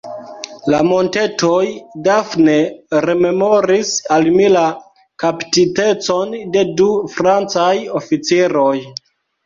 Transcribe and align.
La 0.73 0.77
montetoj 0.91 1.59
Dafne 2.07 2.55
rememoris 3.07 3.93
al 4.17 4.27
mi 4.41 4.49
la 4.57 4.65
kaptitecon 5.27 6.37
de 6.57 6.69
du 6.83 6.93
Francaj 7.21 7.73
oficiroj. 8.05 8.77